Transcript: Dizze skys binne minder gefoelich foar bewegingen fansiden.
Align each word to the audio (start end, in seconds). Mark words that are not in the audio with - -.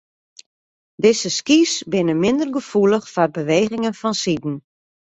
Dizze 1.03 1.31
skys 1.37 1.73
binne 1.91 2.13
minder 2.23 2.49
gefoelich 2.55 3.07
foar 3.13 3.29
bewegingen 3.37 3.97
fansiden. 4.01 4.55